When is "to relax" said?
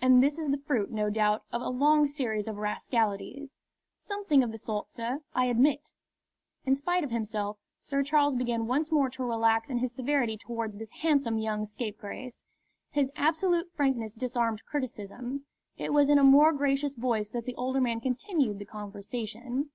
9.10-9.68